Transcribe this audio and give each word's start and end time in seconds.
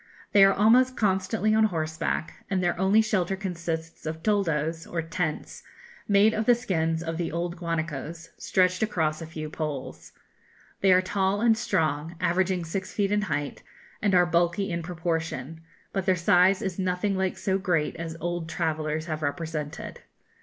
They 0.31 0.43
are 0.43 0.51
almost 0.51 0.97
constantly 0.97 1.53
on 1.53 1.65
horseback, 1.65 2.43
and 2.49 2.63
their 2.63 2.75
only 2.79 3.03
shelter 3.03 3.35
consists 3.35 4.07
of 4.07 4.23
toldos, 4.23 4.87
or 4.87 5.03
tents, 5.03 5.61
made 6.07 6.33
of 6.33 6.47
the 6.47 6.55
skins 6.55 7.03
of 7.03 7.17
the 7.17 7.31
old 7.31 7.55
guanacos, 7.55 8.29
stretched 8.35 8.81
across 8.81 9.21
a 9.21 9.27
few 9.27 9.47
poles. 9.47 10.13
They 10.79 10.91
are 10.91 11.03
tall 11.03 11.39
and 11.39 11.55
strong, 11.55 12.15
averaging 12.19 12.65
six 12.65 12.91
feet 12.91 13.11
in 13.11 13.21
height, 13.21 13.61
and 14.01 14.15
are 14.15 14.25
bulky 14.25 14.71
in 14.71 14.81
proportion; 14.81 15.61
but 15.93 16.07
their 16.07 16.15
size 16.15 16.63
is 16.63 16.79
nothing 16.79 17.15
like 17.15 17.37
so 17.37 17.59
great 17.59 17.95
as 17.97 18.17
old 18.19 18.49
travellers 18.49 19.05
have 19.05 19.21
represented. 19.21 20.01